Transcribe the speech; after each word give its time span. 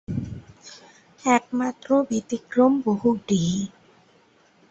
একমাত্র 1.23 1.89
ব্যতিক্রম 2.09 2.71
বহুব্রীহি। 2.85 3.61